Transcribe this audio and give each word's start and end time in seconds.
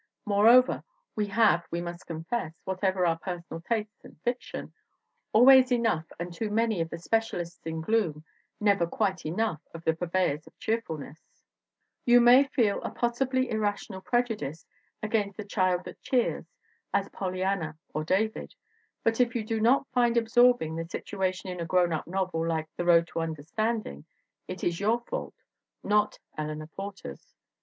Moreover, 0.25 0.83
we 1.15 1.27
have, 1.27 1.67
we 1.69 1.79
must 1.79 2.07
confess, 2.07 2.55
whatever 2.65 3.05
our 3.05 3.19
personal 3.19 3.61
tastes 3.61 4.03
in 4.03 4.15
fiction, 4.23 4.73
always 5.31 5.71
enough 5.71 6.05
and 6.19 6.33
too 6.33 6.49
many 6.49 6.81
of 6.81 6.89
the 6.89 6.97
special 6.97 7.39
ists 7.39 7.63
in 7.67 7.81
gloom; 7.81 8.25
never 8.59 8.87
quite 8.87 9.27
enough 9.27 9.61
of 9.75 9.83
the 9.83 9.93
purveyors 9.93 10.47
of 10.47 10.57
cheerfulness. 10.57 11.19
ii8 11.19 12.05
THE 12.07 12.13
WOMEN 12.15 12.23
WHO 12.23 12.25
MAKE 12.25 12.33
OUR 12.33 12.41
NOVELS 12.41 12.49
You 12.57 12.61
may 12.63 12.63
feel 12.63 12.81
a 12.83 12.89
possibly 12.95 13.49
irrational 13.51 14.01
prejudice 14.01 14.65
against 15.03 15.37
the 15.37 15.45
child 15.45 15.83
that 15.83 16.01
cheers, 16.01 16.47
as 16.91 17.07
Pollyanna 17.09 17.77
or 17.93 18.03
David, 18.03 18.55
but 19.03 19.19
if 19.21 19.35
you 19.35 19.43
do 19.43 19.59
not 19.61 19.85
find 19.91 20.17
absorbing 20.17 20.75
the 20.77 20.85
situation 20.85 21.51
in 21.51 21.59
a 21.59 21.65
"grown 21.67 21.93
up" 21.93 22.07
novel 22.07 22.43
like 22.47 22.67
The 22.75 22.85
Road 22.85 23.05
to 23.09 23.19
Understanding 23.19 24.05
it 24.47 24.63
is 24.63 24.79
your 24.79 25.01
fault, 25.01 25.35
not 25.83 26.17
Eleanor 26.39 26.65
Porter's. 26.75 27.35